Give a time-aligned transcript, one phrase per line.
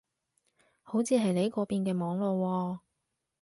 [0.81, 2.79] 好似係你嗰邊嘅網絡喎